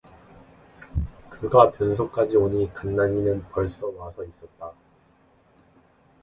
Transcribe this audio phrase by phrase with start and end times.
[1.29, 4.73] 그가 변소까지 오니 간난이는 벌써 와서 있었다.